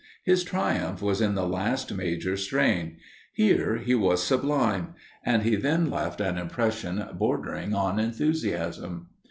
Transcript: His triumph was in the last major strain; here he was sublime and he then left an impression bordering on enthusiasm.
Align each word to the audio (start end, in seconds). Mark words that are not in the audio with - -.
His 0.23 0.43
triumph 0.43 0.99
was 1.03 1.21
in 1.21 1.35
the 1.35 1.45
last 1.47 1.93
major 1.93 2.35
strain; 2.35 2.97
here 3.33 3.77
he 3.77 3.93
was 3.93 4.23
sublime 4.23 4.95
and 5.23 5.43
he 5.43 5.55
then 5.55 5.91
left 5.91 6.19
an 6.19 6.39
impression 6.39 7.05
bordering 7.13 7.75
on 7.75 7.99
enthusiasm. 7.99 9.09